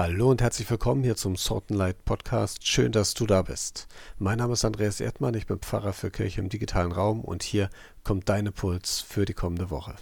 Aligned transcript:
Hallo 0.00 0.30
und 0.30 0.40
herzlich 0.40 0.70
willkommen 0.70 1.04
hier 1.04 1.14
zum 1.14 1.36
Sortenlight 1.36 2.06
Podcast. 2.06 2.66
Schön, 2.66 2.90
dass 2.90 3.12
du 3.12 3.26
da 3.26 3.42
bist. 3.42 3.86
Mein 4.16 4.38
Name 4.38 4.54
ist 4.54 4.64
Andreas 4.64 4.98
Erdmann, 4.98 5.34
ich 5.34 5.46
bin 5.46 5.58
Pfarrer 5.58 5.92
für 5.92 6.10
Kirche 6.10 6.40
im 6.40 6.48
digitalen 6.48 6.90
Raum 6.90 7.20
und 7.20 7.42
hier 7.42 7.68
kommt 8.02 8.26
dein 8.30 8.50
Puls 8.50 9.02
für 9.02 9.26
die 9.26 9.34
kommende 9.34 9.68
Woche. 9.68 9.96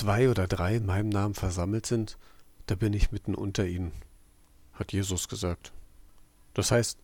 Zwei 0.00 0.30
oder 0.30 0.46
drei 0.46 0.76
in 0.76 0.86
meinem 0.86 1.10
Namen 1.10 1.34
versammelt 1.34 1.84
sind, 1.84 2.16
da 2.66 2.74
bin 2.74 2.94
ich 2.94 3.12
mitten 3.12 3.34
unter 3.34 3.66
ihnen, 3.66 3.92
hat 4.72 4.94
Jesus 4.94 5.28
gesagt. 5.28 5.72
Das 6.54 6.70
heißt, 6.70 6.98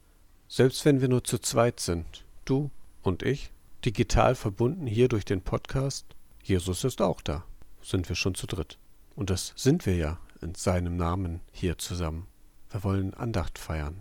selbst 0.49 0.85
wenn 0.87 1.03
wir 1.03 1.09
nur 1.09 1.23
zu 1.23 1.39
zweit 1.39 1.79
sind, 1.79 2.25
du 2.47 2.71
und 3.03 3.23
ich, 3.23 3.53
digital 3.85 4.35
verbunden 4.35 4.87
hier 4.87 5.09
durch 5.09 5.27
den 5.27 5.43
Podcast, 5.43 6.07
Jesus 6.43 6.85
ist 6.85 7.03
auch 7.03 7.21
da, 7.21 7.45
sind 7.83 8.09
wir 8.09 8.17
schon 8.17 8.35
zu 8.35 8.47
dritt. 8.47 8.79
Und 9.15 9.29
das 9.29 9.53
sind 9.57 9.85
wir 9.85 9.97
ja 9.97 10.19
in 10.41 10.55
seinem 10.55 10.97
Namen 10.97 11.41
hier 11.53 11.77
zusammen. 11.77 12.27
Wir 12.71 12.83
wollen 12.83 13.13
Andacht 13.13 13.59
feiern, 13.59 14.01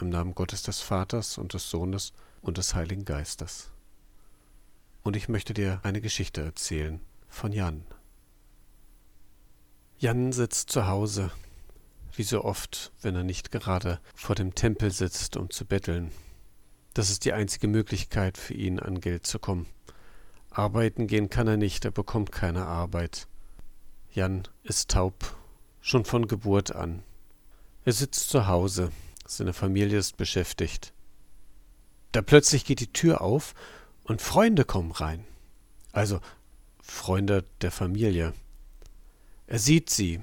im 0.00 0.08
Namen 0.08 0.34
Gottes 0.34 0.64
des 0.64 0.80
Vaters 0.80 1.38
und 1.38 1.54
des 1.54 1.70
Sohnes 1.70 2.12
und 2.40 2.58
des 2.58 2.74
Heiligen 2.74 3.04
Geistes. 3.04 3.70
Und 5.04 5.14
ich 5.14 5.28
möchte 5.28 5.54
dir 5.54 5.78
eine 5.84 6.00
Geschichte 6.00 6.40
erzählen 6.40 7.00
von 7.28 7.52
Jan. 7.52 7.84
Jan 10.02 10.32
sitzt 10.32 10.70
zu 10.70 10.88
Hause, 10.88 11.30
wie 12.16 12.24
so 12.24 12.42
oft, 12.42 12.90
wenn 13.02 13.14
er 13.14 13.22
nicht 13.22 13.52
gerade 13.52 14.00
vor 14.16 14.34
dem 14.34 14.52
Tempel 14.52 14.90
sitzt, 14.90 15.36
um 15.36 15.48
zu 15.48 15.64
betteln. 15.64 16.10
Das 16.92 17.08
ist 17.08 17.24
die 17.24 17.32
einzige 17.32 17.68
Möglichkeit 17.68 18.36
für 18.36 18.54
ihn, 18.54 18.80
an 18.80 19.00
Geld 19.00 19.28
zu 19.28 19.38
kommen. 19.38 19.68
Arbeiten 20.50 21.06
gehen 21.06 21.30
kann 21.30 21.46
er 21.46 21.56
nicht, 21.56 21.84
er 21.84 21.92
bekommt 21.92 22.32
keine 22.32 22.66
Arbeit. 22.66 23.28
Jan 24.12 24.48
ist 24.64 24.90
taub, 24.90 25.36
schon 25.80 26.04
von 26.04 26.26
Geburt 26.26 26.74
an. 26.74 27.04
Er 27.84 27.92
sitzt 27.92 28.28
zu 28.28 28.48
Hause, 28.48 28.90
seine 29.24 29.52
Familie 29.52 29.98
ist 29.98 30.16
beschäftigt. 30.16 30.92
Da 32.10 32.22
plötzlich 32.22 32.64
geht 32.64 32.80
die 32.80 32.92
Tür 32.92 33.20
auf 33.20 33.54
und 34.02 34.20
Freunde 34.20 34.64
kommen 34.64 34.90
rein. 34.90 35.24
Also 35.92 36.18
Freunde 36.80 37.44
der 37.60 37.70
Familie. 37.70 38.32
Er 39.52 39.58
sieht 39.58 39.90
sie, 39.90 40.22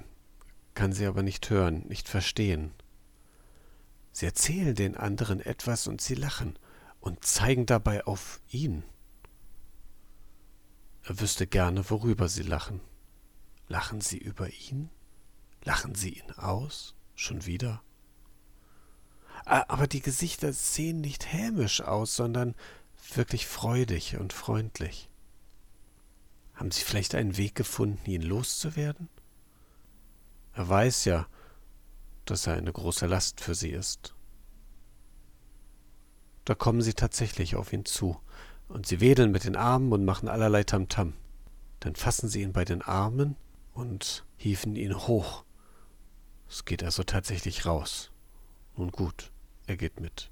kann 0.74 0.92
sie 0.92 1.06
aber 1.06 1.22
nicht 1.22 1.52
hören, 1.52 1.86
nicht 1.88 2.10
verstehen. 2.10 2.72
Sie 4.12 4.26
erzählen 4.26 4.74
den 4.74 4.98
anderen 4.98 5.40
etwas 5.40 5.86
und 5.86 6.02
sie 6.02 6.16
lachen 6.16 6.58
und 7.00 7.24
zeigen 7.24 7.68
dabei 7.68 8.08
auf 8.08 8.42
ihn. 8.50 8.84
Er 11.04 11.20
wüsste 11.20 11.46
gerne, 11.46 11.88
worüber 11.92 12.28
sie 12.28 12.42
lachen. 12.42 12.82
Lachen 13.68 14.02
sie 14.02 14.18
über 14.18 14.50
ihn? 14.50 14.90
Lachen 15.64 15.94
sie 15.94 16.14
ihn 16.14 16.32
aus? 16.32 16.96
Schon 17.14 17.46
wieder? 17.46 17.84
Aber 19.46 19.86
die 19.86 20.02
Gesichter 20.02 20.54
sehen 20.54 21.02
nicht 21.02 21.32
hämisch 21.32 21.82
aus, 21.82 22.16
sondern 22.16 22.56
wirklich 23.14 23.46
freudig 23.46 24.18
und 24.18 24.34
freundlich. 24.34 25.08
Haben 26.56 26.72
Sie 26.72 26.84
vielleicht 26.84 27.14
einen 27.14 27.38
Weg 27.38 27.54
gefunden, 27.54 28.10
ihn 28.10 28.24
loszuwerden? 28.24 29.08
Er 30.60 30.68
weiß 30.68 31.06
ja, 31.06 31.26
dass 32.26 32.46
er 32.46 32.56
eine 32.56 32.74
große 32.74 33.06
Last 33.06 33.40
für 33.40 33.56
sie 33.56 33.70
ist. 33.70 34.14
Da 36.44 36.54
kommen 36.54 36.82
sie 36.82 36.96
tatsächlich 36.96 37.56
auf 37.56 37.72
ihn 37.72 37.86
zu, 37.86 38.20
und 38.68 38.86
sie 38.86 39.00
wedeln 39.00 39.32
mit 39.32 39.46
den 39.46 39.56
Armen 39.56 39.94
und 39.94 40.04
machen 40.04 40.28
allerlei 40.28 40.66
Tamtam. 40.66 41.12
-Tam. 41.12 41.14
Dann 41.80 41.96
fassen 41.96 42.28
sie 42.28 42.42
ihn 42.42 42.52
bei 42.52 42.66
den 42.66 42.82
Armen 42.82 43.38
und 43.74 44.26
hieven 44.36 44.76
ihn 44.76 44.98
hoch. 45.08 45.46
Es 46.50 46.66
geht 46.66 46.84
also 46.84 47.04
tatsächlich 47.04 47.66
raus. 47.66 48.12
Nun 48.76 48.92
gut, 48.92 49.32
er 49.66 49.78
geht 49.78 50.02
mit. 50.02 50.30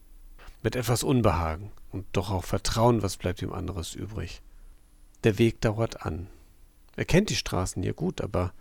Mit 0.61 0.75
etwas 0.75 1.03
Unbehagen 1.03 1.71
und 1.89 2.05
doch 2.11 2.31
auch 2.31 2.43
Vertrauen, 2.43 3.01
was 3.01 3.15
bleibt 3.15 3.41
ihm 3.41 3.53
anderes 3.53 3.95
übrig. 3.95 4.41
Der 5.23 5.37
Weg 5.37 5.61
dauert 5.61 6.05
an. 6.05 6.27
Er 6.97 7.05
kennt 7.05 7.29
die 7.29 7.37
Straßen 7.37 7.81
hier 7.81 7.93
gut, 7.93 8.19
aber 8.19 8.51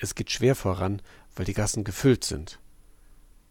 es 0.00 0.14
geht 0.14 0.30
schwer 0.30 0.56
voran, 0.56 1.02
weil 1.36 1.44
die 1.44 1.52
Gassen 1.52 1.84
gefüllt 1.84 2.24
sind. 2.24 2.58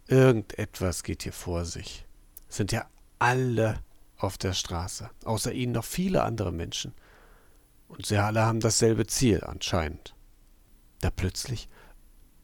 Irgendetwas 0.08 1.04
geht 1.04 1.22
hier 1.22 1.32
vor 1.32 1.64
sich. 1.64 2.04
Es 2.48 2.56
sind 2.56 2.72
ja 2.72 2.88
alle 3.20 3.82
auf 4.16 4.36
der 4.36 4.52
Straße, 4.52 5.08
außer 5.24 5.52
ihnen 5.52 5.72
noch 5.72 5.84
viele 5.84 6.24
andere 6.24 6.52
Menschen. 6.52 6.92
Und 7.86 8.06
sie 8.06 8.18
alle 8.18 8.42
haben 8.42 8.60
dasselbe 8.60 9.06
Ziel 9.06 9.44
anscheinend. 9.44 10.14
Da 11.00 11.10
plötzlich 11.10 11.68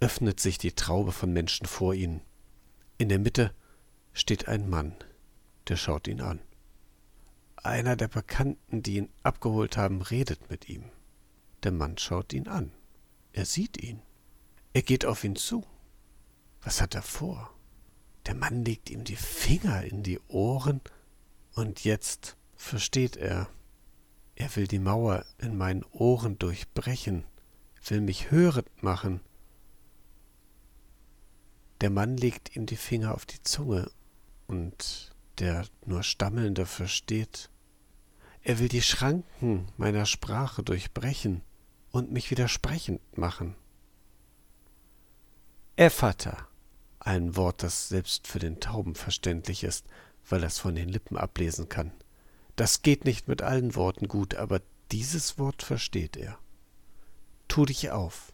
öffnet 0.00 0.38
sich 0.38 0.58
die 0.58 0.72
Traube 0.72 1.12
von 1.12 1.32
Menschen 1.32 1.66
vor 1.66 1.92
ihnen. 1.92 2.22
In 2.98 3.08
der 3.08 3.18
Mitte 3.18 3.52
steht 4.12 4.46
ein 4.46 4.68
Mann, 4.70 4.94
der 5.68 5.76
schaut 5.76 6.06
ihn 6.06 6.20
an. 6.20 6.40
Einer 7.56 7.96
der 7.96 8.08
Bekannten, 8.08 8.82
die 8.82 8.96
ihn 8.96 9.08
abgeholt 9.24 9.76
haben, 9.76 10.02
redet 10.02 10.48
mit 10.50 10.68
ihm. 10.68 10.84
Der 11.64 11.72
Mann 11.72 11.98
schaut 11.98 12.32
ihn 12.32 12.46
an. 12.46 12.70
Er 13.36 13.44
sieht 13.44 13.82
ihn. 13.82 14.00
Er 14.72 14.80
geht 14.80 15.04
auf 15.04 15.22
ihn 15.22 15.36
zu. 15.36 15.62
Was 16.62 16.80
hat 16.80 16.94
er 16.94 17.02
vor? 17.02 17.54
Der 18.24 18.34
Mann 18.34 18.64
legt 18.64 18.88
ihm 18.88 19.04
die 19.04 19.14
Finger 19.14 19.84
in 19.84 20.02
die 20.02 20.18
Ohren, 20.28 20.80
und 21.54 21.84
jetzt 21.84 22.38
versteht 22.54 23.18
er. 23.18 23.50
Er 24.36 24.56
will 24.56 24.66
die 24.66 24.78
Mauer 24.78 25.26
in 25.36 25.54
meinen 25.58 25.84
Ohren 25.92 26.38
durchbrechen, 26.38 27.24
will 27.86 28.00
mich 28.00 28.30
hörend 28.30 28.82
machen. 28.82 29.20
Der 31.82 31.90
Mann 31.90 32.16
legt 32.16 32.56
ihm 32.56 32.64
die 32.64 32.76
Finger 32.76 33.14
auf 33.14 33.26
die 33.26 33.42
Zunge, 33.42 33.90
und 34.46 35.14
der 35.40 35.66
nur 35.84 36.02
Stammelnde 36.04 36.64
versteht. 36.64 37.50
Er 38.40 38.58
will 38.60 38.68
die 38.68 38.82
Schranken 38.82 39.70
meiner 39.76 40.06
Sprache 40.06 40.62
durchbrechen 40.62 41.42
und 41.96 42.12
mich 42.12 42.30
widersprechend 42.30 43.00
machen. 43.16 43.54
Ephata, 45.76 46.46
ein 47.00 47.36
Wort, 47.36 47.62
das 47.62 47.88
selbst 47.88 48.26
für 48.26 48.38
den 48.38 48.60
Tauben 48.60 48.94
verständlich 48.94 49.64
ist, 49.64 49.86
weil 50.28 50.42
er 50.42 50.48
es 50.48 50.58
von 50.58 50.74
den 50.74 50.90
Lippen 50.90 51.16
ablesen 51.16 51.70
kann. 51.70 51.92
Das 52.54 52.82
geht 52.82 53.06
nicht 53.06 53.28
mit 53.28 53.40
allen 53.40 53.74
Worten 53.74 54.08
gut, 54.08 54.34
aber 54.34 54.60
dieses 54.92 55.38
Wort 55.38 55.62
versteht 55.62 56.18
er. 56.18 56.38
Tu 57.48 57.64
dich 57.64 57.90
auf, 57.90 58.32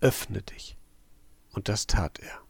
öffne 0.00 0.42
dich. 0.42 0.76
Und 1.52 1.68
das 1.68 1.86
tat 1.86 2.18
er. 2.18 2.40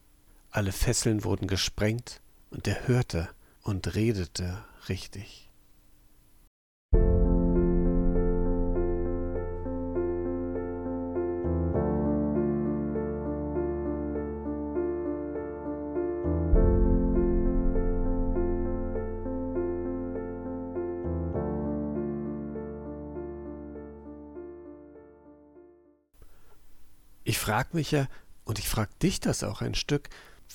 Alle 0.50 0.72
Fesseln 0.72 1.22
wurden 1.22 1.48
gesprengt, 1.48 2.22
und 2.50 2.66
er 2.66 2.88
hörte 2.88 3.28
und 3.62 3.94
redete 3.94 4.64
richtig. 4.88 5.49
Frage 27.50 27.70
mich 27.72 27.90
ja, 27.90 28.06
und 28.44 28.60
ich 28.60 28.68
frage 28.68 28.92
dich 29.02 29.18
das 29.18 29.42
auch 29.42 29.60
ein 29.60 29.74
Stück, 29.74 30.08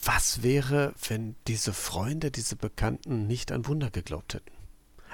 was 0.05 0.43
wäre, 0.43 0.93
wenn 1.09 1.35
diese 1.45 1.73
Freunde, 1.73 2.31
diese 2.31 2.55
Bekannten 2.55 3.27
nicht 3.27 3.51
an 3.51 3.67
Wunder 3.67 3.89
geglaubt 3.89 4.33
hätten? 4.33 4.51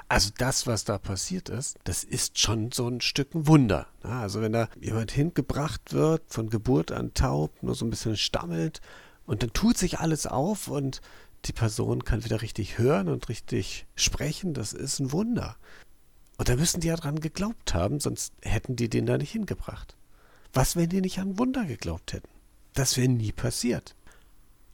Also 0.08 0.30
das, 0.38 0.68
was 0.68 0.84
da 0.84 0.98
passiert 0.98 1.48
ist, 1.48 1.78
das 1.82 2.04
ist 2.04 2.38
schon 2.38 2.70
so 2.70 2.86
ein 2.86 3.00
Stück 3.00 3.34
ein 3.34 3.48
Wunder. 3.48 3.88
Also 4.02 4.40
wenn 4.40 4.52
da 4.52 4.68
jemand 4.80 5.10
hingebracht 5.10 5.92
wird, 5.92 6.22
von 6.28 6.50
Geburt 6.50 6.92
an 6.92 7.14
taub, 7.14 7.60
nur 7.64 7.74
so 7.74 7.84
ein 7.84 7.90
bisschen 7.90 8.16
stammelt, 8.16 8.80
und 9.26 9.42
dann 9.42 9.52
tut 9.52 9.76
sich 9.76 9.98
alles 9.98 10.28
auf 10.28 10.68
und 10.68 11.00
die 11.46 11.52
Person 11.52 12.04
kann 12.04 12.24
wieder 12.24 12.42
richtig 12.42 12.78
hören 12.78 13.08
und 13.08 13.28
richtig 13.28 13.86
sprechen, 13.96 14.54
das 14.54 14.72
ist 14.72 15.00
ein 15.00 15.10
Wunder. 15.10 15.56
Und 16.38 16.48
da 16.48 16.54
müssen 16.54 16.80
die 16.80 16.88
ja 16.88 16.96
dran 16.96 17.18
geglaubt 17.18 17.74
haben, 17.74 17.98
sonst 17.98 18.34
hätten 18.40 18.76
die 18.76 18.88
den 18.88 19.06
da 19.06 19.18
nicht 19.18 19.32
hingebracht. 19.32 19.96
Was, 20.52 20.76
wenn 20.76 20.88
die 20.88 21.00
nicht 21.00 21.18
an 21.18 21.38
Wunder 21.38 21.64
geglaubt 21.64 22.12
hätten? 22.12 22.28
Das 22.74 22.96
wäre 22.96 23.08
nie 23.08 23.32
passiert. 23.32 23.94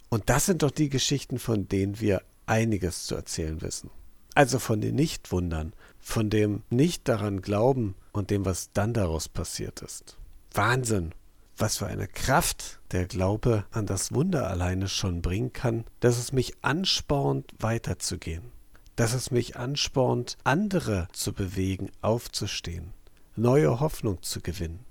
Und 0.09 0.29
das 0.31 0.47
sind 0.47 0.63
doch 0.63 0.71
die 0.71 0.89
Geschichten, 0.89 1.39
von 1.39 1.69
denen 1.69 2.01
wir 2.01 2.23
einiges 2.47 3.05
zu 3.05 3.15
erzählen 3.15 3.61
wissen. 3.61 3.91
Also 4.35 4.59
von 4.59 4.81
den 4.81 4.95
Nichtwundern, 4.95 5.73
von 5.99 6.31
dem 6.31 6.63
nicht 6.71 7.09
daran 7.09 7.43
glauben 7.43 7.95
und 8.13 8.31
dem, 8.31 8.45
was 8.45 8.73
dann 8.73 8.95
daraus 8.95 9.29
passiert 9.29 9.83
ist. 9.83 10.17
Wahnsinn! 10.53 11.13
Was 11.61 11.79
für 11.79 11.89
eine 11.89 12.07
Kraft 12.07 12.79
der 12.93 13.07
Glaube 13.07 13.65
an 13.73 13.85
das 13.85 14.13
Wunder 14.13 14.49
alleine 14.49 14.87
schon 14.87 15.23
bringen 15.23 15.53
kann, 15.53 15.85
dass 15.99 16.17
es 16.17 16.31
mich 16.31 16.53
anspornt, 16.63 17.53
weiterzugehen, 17.59 18.53
dass 18.95 19.13
es 19.13 19.33
mich 19.33 19.57
anspornt, 19.57 20.39
andere 20.45 21.09
zu 21.13 21.33
bewegen, 21.33 21.91
aufzustehen, 22.01 22.93
neue 23.35 23.81
Hoffnung 23.81 24.23
zu 24.23 24.41
gewinnen, 24.41 24.85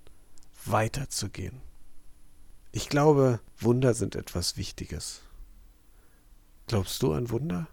weiterzugehen. 0.72 1.62
Ich 2.72 2.90
glaube, 2.90 3.40
Wunder 3.60 3.94
sind 3.94 4.16
etwas 4.16 4.58
Wichtiges. 4.58 5.22
Glaubst 6.68 7.02
du 7.02 7.14
an 7.14 7.30
Wunder? 7.30 7.68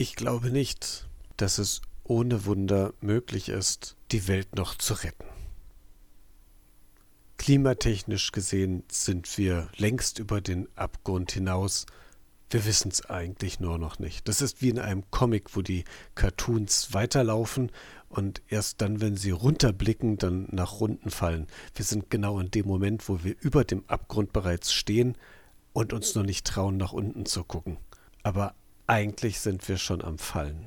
Ich 0.00 0.14
glaube 0.14 0.50
nicht, 0.52 1.08
dass 1.38 1.58
es 1.58 1.80
ohne 2.04 2.44
Wunder 2.44 2.92
möglich 3.00 3.48
ist, 3.48 3.96
die 4.12 4.28
Welt 4.28 4.54
noch 4.54 4.74
zu 4.74 4.94
retten. 4.94 5.24
Klimatechnisch 7.38 8.32
gesehen 8.32 8.82
sind 8.90 9.38
wir 9.38 9.68
längst 9.76 10.18
über 10.18 10.40
den 10.40 10.68
Abgrund 10.76 11.32
hinaus. 11.32 11.86
Wir 12.50 12.64
wissen 12.64 12.90
es 12.90 13.08
eigentlich 13.08 13.60
nur 13.60 13.78
noch 13.78 13.98
nicht. 13.98 14.26
Das 14.26 14.42
ist 14.42 14.60
wie 14.60 14.70
in 14.70 14.78
einem 14.78 15.10
Comic, 15.10 15.54
wo 15.54 15.62
die 15.62 15.84
Cartoons 16.14 16.92
weiterlaufen 16.92 17.70
und 18.08 18.42
erst 18.48 18.80
dann, 18.80 19.00
wenn 19.00 19.16
sie 19.16 19.30
runterblicken, 19.30 20.16
dann 20.16 20.48
nach 20.50 20.80
unten 20.80 21.10
fallen. 21.10 21.46
Wir 21.74 21.84
sind 21.84 22.10
genau 22.10 22.40
in 22.40 22.50
dem 22.50 22.66
Moment, 22.66 23.08
wo 23.08 23.22
wir 23.22 23.36
über 23.40 23.64
dem 23.64 23.84
Abgrund 23.86 24.32
bereits 24.32 24.72
stehen 24.72 25.16
und 25.72 25.92
uns 25.92 26.14
noch 26.14 26.24
nicht 26.24 26.46
trauen, 26.46 26.76
nach 26.76 26.92
unten 26.92 27.26
zu 27.26 27.44
gucken. 27.44 27.76
Aber 28.22 28.54
eigentlich 28.86 29.40
sind 29.40 29.68
wir 29.68 29.76
schon 29.76 30.02
am 30.02 30.18
Fallen. 30.18 30.66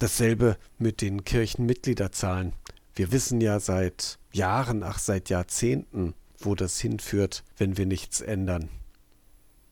Dasselbe 0.00 0.56
mit 0.78 1.02
den 1.02 1.24
Kirchenmitgliederzahlen. 1.24 2.54
Wir 2.94 3.12
wissen 3.12 3.42
ja 3.42 3.60
seit 3.60 4.18
Jahren, 4.32 4.82
ach 4.82 4.98
seit 4.98 5.28
Jahrzehnten, 5.28 6.14
wo 6.38 6.54
das 6.54 6.80
hinführt, 6.80 7.44
wenn 7.58 7.76
wir 7.76 7.84
nichts 7.84 8.22
ändern. 8.22 8.70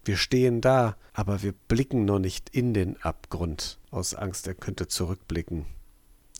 Wir 0.04 0.18
stehen 0.18 0.60
da, 0.60 0.98
aber 1.14 1.42
wir 1.42 1.52
blicken 1.52 2.04
noch 2.04 2.18
nicht 2.18 2.50
in 2.50 2.74
den 2.74 3.00
Abgrund, 3.00 3.78
aus 3.90 4.14
Angst, 4.14 4.46
er 4.46 4.52
könnte 4.52 4.86
zurückblicken. 4.86 5.64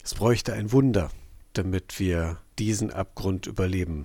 Es 0.05 0.15
bräuchte 0.15 0.53
ein 0.53 0.71
Wunder, 0.71 1.11
damit 1.55 1.99
wir 1.99 2.37
diesen 2.59 2.93
Abgrund 2.93 3.47
überleben. 3.47 4.05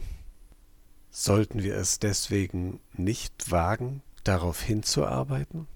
Sollten 1.12 1.62
wir 1.62 1.76
es 1.76 2.00
deswegen 2.00 2.80
nicht 2.94 3.52
wagen, 3.52 4.02
darauf 4.24 4.62
hinzuarbeiten? 4.62 5.68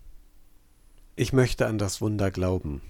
Ich 1.17 1.33
möchte 1.33 1.67
an 1.67 1.77
das 1.77 1.99
Wunder 1.99 2.31
glauben 2.31 2.81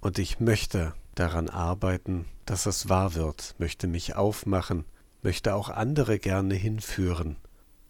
und 0.00 0.18
ich 0.18 0.40
möchte 0.40 0.94
daran 1.14 1.48
arbeiten, 1.48 2.26
dass 2.46 2.66
es 2.66 2.88
wahr 2.88 3.14
wird, 3.14 3.54
möchte 3.58 3.86
mich 3.86 4.14
aufmachen, 4.16 4.84
möchte 5.22 5.54
auch 5.54 5.68
andere 5.68 6.18
gerne 6.18 6.54
hinführen, 6.54 7.36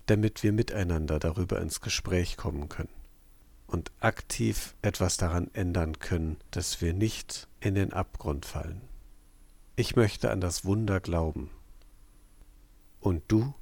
damit 0.07 0.43
wir 0.43 0.53
miteinander 0.53 1.19
darüber 1.19 1.61
ins 1.61 1.81
Gespräch 1.81 2.37
kommen 2.37 2.69
können 2.69 2.89
und 3.69 3.93
aktiv 4.01 4.75
etwas 4.83 5.19
daran 5.19 5.51
ändern 5.53 5.99
können, 5.99 6.39
dass 6.51 6.81
wir 6.81 6.95
nicht 6.95 7.47
in 7.61 7.75
den 7.75 7.93
Abgrund 7.93 8.47
fallen. 8.47 8.81
Ich 9.77 9.95
möchte 9.95 10.31
an 10.31 10.41
das 10.41 10.65
Wunder 10.65 10.99
glauben. 11.01 11.51
Und 12.99 13.23
du? 13.29 13.55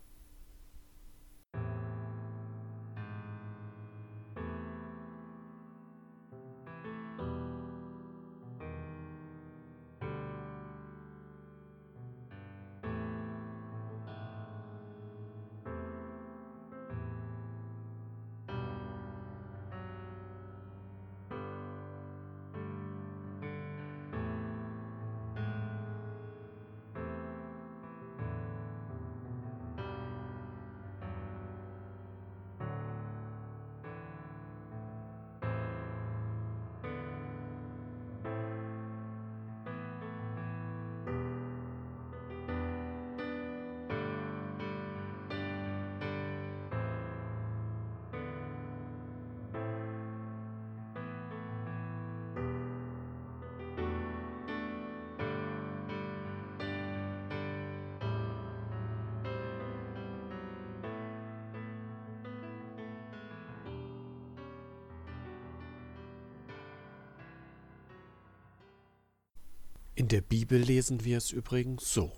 In 69.98 70.08
der 70.08 70.20
Bibel 70.20 70.60
lesen 70.60 71.06
wir 71.06 71.16
es 71.16 71.30
übrigens 71.30 71.94
so. 71.94 72.12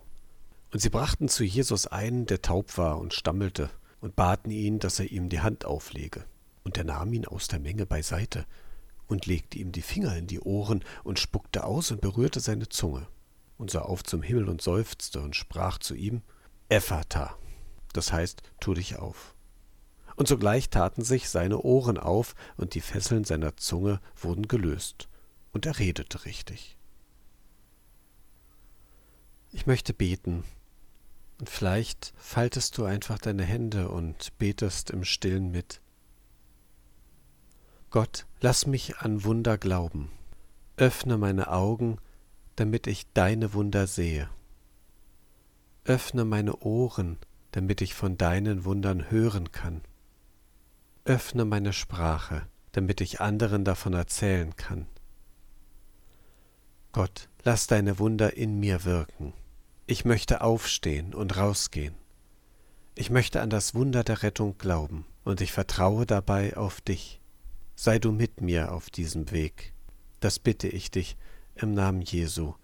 Und 0.73 0.81
sie 0.81 0.89
brachten 0.89 1.29
zu 1.29 1.45
Jesus 1.45 1.87
einen, 1.87 2.27
der 2.27 2.43
taub 2.43 2.77
war 2.77 2.99
und 2.99 3.15
stammelte, 3.15 3.71
und 4.01 4.17
baten 4.17 4.51
ihn, 4.51 4.81
dass 4.81 4.99
er 4.99 5.13
ihm 5.13 5.29
die 5.29 5.43
Hand 5.43 5.65
auflege. 5.65 6.25
Und 6.65 6.77
er 6.77 6.83
nahm 6.83 7.13
ihn 7.13 7.25
aus 7.25 7.47
der 7.47 7.61
Menge 7.61 7.87
beiseite 7.87 8.47
und 9.07 9.27
legte 9.27 9.61
ihm 9.61 9.71
die 9.71 9.83
Finger 9.83 10.17
in 10.17 10.27
die 10.27 10.41
Ohren 10.41 10.85
und 11.05 11.21
spuckte 11.21 11.63
aus 11.63 11.93
und 11.93 12.01
berührte 12.01 12.41
seine 12.41 12.69
Zunge 12.69 13.07
und 13.59 13.71
sah 13.71 13.83
auf 13.83 14.03
zum 14.03 14.23
Himmel 14.23 14.49
und 14.49 14.61
seufzte 14.61 15.21
und 15.21 15.37
sprach 15.37 15.79
zu 15.79 15.95
ihm, 15.95 16.23
Ephata, 16.69 17.39
das 17.93 18.13
heißt, 18.13 18.43
tu 18.59 18.75
dich 18.75 18.97
auf. 18.97 19.37
Und 20.17 20.27
sogleich 20.27 20.69
taten 20.69 21.05
sich 21.05 21.29
seine 21.29 21.61
Ohren 21.61 21.97
auf 21.97 22.35
und 22.57 22.75
die 22.75 22.81
Fesseln 22.81 23.23
seiner 23.23 23.57
Zunge 23.57 24.01
wurden 24.21 24.49
gelöst, 24.49 25.09
und 25.53 25.65
er 25.65 25.79
redete 25.79 26.25
richtig. 26.25 26.78
Ich 29.51 29.67
möchte 29.67 29.95
beten. 29.95 30.45
Und 31.41 31.49
vielleicht 31.49 32.13
faltest 32.17 32.77
du 32.79 32.85
einfach 32.85 33.19
deine 33.19 33.45
Hände 33.45 33.89
und 33.89 34.37
betest 34.39 34.91
im 34.91 35.05
stillen 35.05 35.51
mit. 35.51 35.81
Gott, 37.91 38.27
lass 38.41 38.67
mich 38.67 38.99
an 38.99 39.25
Wunder 39.25 39.57
glauben. 39.57 40.11
Öffne 40.77 41.17
meine 41.17 41.51
Augen, 41.51 41.99
damit 42.57 42.87
ich 42.87 43.11
deine 43.13 43.55
Wunder 43.55 43.87
sehe. 43.87 44.29
Öffne 45.85 46.25
meine 46.25 46.57
Ohren, 46.59 47.19
damit 47.53 47.81
ich 47.81 47.95
von 47.95 48.19
deinen 48.19 48.65
Wundern 48.65 49.11
hören 49.11 49.53
kann. 49.53 49.81
Öffne 51.05 51.47
meine 51.47 51.73
Sprache, 51.73 52.47
damit 52.73 53.01
ich 53.01 53.21
anderen 53.23 53.65
davon 53.65 53.95
erzählen 53.95 54.55
kann. 54.57 54.87
Gott, 56.99 57.29
lass 57.45 57.69
deine 57.69 58.01
Wunder 58.01 58.37
in 58.37 58.59
mir 58.59 58.85
wirken. 58.85 59.33
Ich 59.87 60.05
möchte 60.05 60.41
aufstehen 60.41 61.15
und 61.15 61.37
rausgehen. 61.37 61.95
Ich 62.97 63.09
möchte 63.09 63.41
an 63.41 63.51
das 63.51 63.73
Wunder 63.73 64.03
der 64.03 64.25
Rettung 64.25 64.59
glauben, 64.59 65.07
und 65.23 65.41
ich 65.41 65.53
vertraue 65.53 66.07
dabei 66.07 66.57
auf 66.57 66.81
dich. 66.81 67.21
Sei 67.77 68.01
du 68.01 68.11
mit 68.11 68.41
mir 68.41 68.73
auf 68.73 68.91
diesem 68.91 69.31
Weg. 69.31 69.75
Das 70.19 70.41
bitte 70.41 70.67
ich 70.67 70.91
dich 70.91 71.17
im 71.55 71.73
Namen 71.73 72.03
Jesu, 72.03 72.55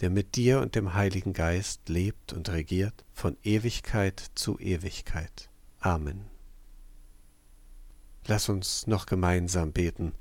der 0.00 0.10
mit 0.10 0.34
dir 0.34 0.60
und 0.60 0.74
dem 0.74 0.94
Heiligen 0.94 1.32
Geist 1.32 1.88
lebt 1.88 2.32
und 2.32 2.48
regiert 2.48 3.04
von 3.12 3.36
Ewigkeit 3.44 4.32
zu 4.34 4.58
Ewigkeit. 4.58 5.50
Amen. 5.78 6.24
Lass 8.26 8.48
uns 8.48 8.88
noch 8.88 9.06
gemeinsam 9.06 9.72
beten, 9.72 10.14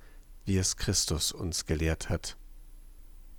wie 0.45 0.57
es 0.57 0.77
Christus 0.77 1.31
uns 1.31 1.65
gelehrt 1.65 2.09
hat. 2.09 2.37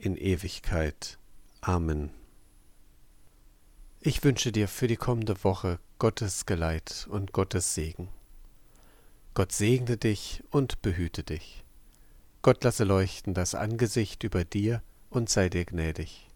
in 0.00 0.16
Ewigkeit. 0.16 1.18
Amen. 1.60 2.10
Ich 4.00 4.24
wünsche 4.24 4.50
dir 4.50 4.66
für 4.66 4.86
die 4.86 4.96
kommende 4.96 5.44
Woche 5.44 5.78
Gottes 5.98 6.46
Geleit 6.46 7.06
und 7.10 7.32
Gottes 7.32 7.74
Segen. 7.74 8.08
Gott 9.34 9.52
segne 9.52 9.98
dich 9.98 10.42
und 10.50 10.80
behüte 10.80 11.22
dich. 11.22 11.64
Gott 12.42 12.64
lasse 12.64 12.84
leuchten 12.84 13.34
das 13.34 13.54
Angesicht 13.54 14.22
über 14.24 14.44
dir 14.44 14.82
und 15.10 15.28
sei 15.28 15.50
dir 15.50 15.66
gnädig. 15.66 16.30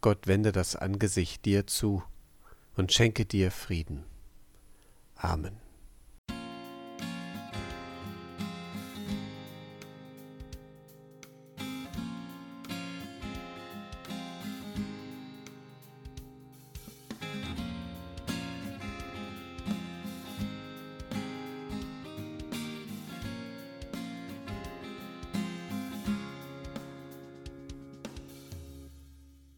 Gott 0.00 0.28
wende 0.28 0.52
das 0.52 0.76
Angesicht 0.76 1.44
dir 1.44 1.66
zu 1.66 2.04
und 2.76 2.92
schenke 2.92 3.24
dir 3.24 3.50
Frieden. 3.50 4.04
Amen. 5.16 5.61